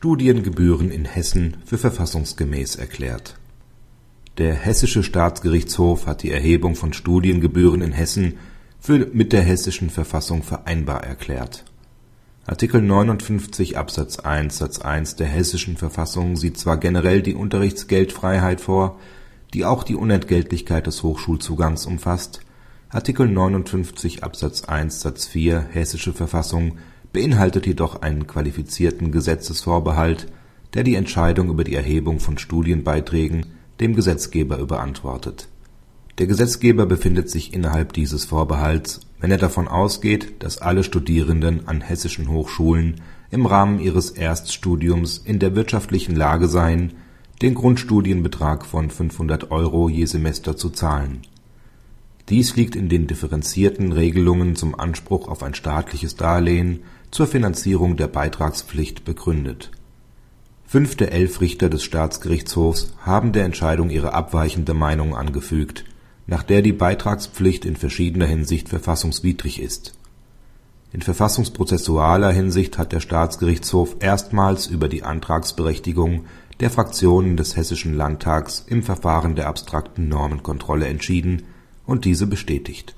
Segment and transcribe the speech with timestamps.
[0.00, 3.34] Studiengebühren in Hessen für verfassungsgemäß erklärt.
[4.38, 8.38] Der Hessische Staatsgerichtshof hat die Erhebung von Studiengebühren in Hessen
[8.78, 11.66] für mit der hessischen Verfassung vereinbar erklärt.
[12.46, 18.98] Artikel 59 Absatz 1 Satz 1 der hessischen Verfassung sieht zwar generell die Unterrichtsgeldfreiheit vor,
[19.52, 22.40] die auch die Unentgeltlichkeit des Hochschulzugangs umfasst,
[22.88, 26.78] Artikel 59 Absatz 1 Satz 4 Hessische Verfassung
[27.12, 30.26] beinhaltet jedoch einen qualifizierten Gesetzesvorbehalt,
[30.74, 33.46] der die Entscheidung über die Erhebung von Studienbeiträgen
[33.80, 35.48] dem Gesetzgeber überantwortet.
[36.18, 41.80] Der Gesetzgeber befindet sich innerhalb dieses Vorbehalts, wenn er davon ausgeht, dass alle Studierenden an
[41.80, 43.00] hessischen Hochschulen
[43.30, 46.92] im Rahmen ihres Erststudiums in der wirtschaftlichen Lage seien,
[47.42, 51.22] den Grundstudienbetrag von 500 Euro je Semester zu zahlen.
[52.28, 58.08] Dies liegt in den differenzierten Regelungen zum Anspruch auf ein staatliches Darlehen zur Finanzierung der
[58.08, 59.70] Beitragspflicht begründet.
[60.64, 65.84] Fünf der elf Richter des Staatsgerichtshofs haben der Entscheidung ihre abweichende Meinung angefügt,
[66.28, 69.94] nach der die Beitragspflicht in verschiedener Hinsicht verfassungswidrig ist.
[70.92, 76.26] In verfassungsprozessualer Hinsicht hat der Staatsgerichtshof erstmals über die Antragsberechtigung
[76.60, 81.42] der Fraktionen des Hessischen Landtags im Verfahren der abstrakten Normenkontrolle entschieden
[81.86, 82.94] und diese bestätigt